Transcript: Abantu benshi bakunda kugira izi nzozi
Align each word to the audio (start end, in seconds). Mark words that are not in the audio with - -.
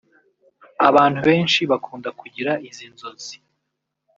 Abantu 0.87 1.19
benshi 1.27 1.61
bakunda 1.71 2.09
kugira 2.19 2.51
izi 2.67 2.85
nzozi 2.93 3.35